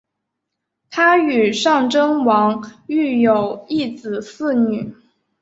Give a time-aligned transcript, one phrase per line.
[0.89, 4.95] 她与尚贞王育有一子四女。